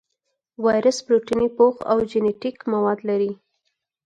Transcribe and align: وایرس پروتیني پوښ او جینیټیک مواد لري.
وایرس 0.63 0.97
پروتیني 1.05 1.47
پوښ 1.57 1.75
او 1.91 1.97
جینیټیک 2.09 2.57
مواد 2.71 2.99
لري. 3.09 3.31